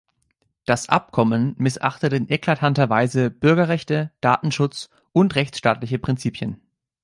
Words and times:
Das 0.65 0.89
Abkommen 0.89 1.53
missachtet 1.59 2.13
in 2.13 2.27
eklatanter 2.27 2.89
Weise 2.89 3.29
Bürgerrechte, 3.29 4.09
Datenschutz 4.19 4.89
und 5.11 5.35
rechtsstaatliche 5.35 5.99
Prinzipien. 5.99 6.59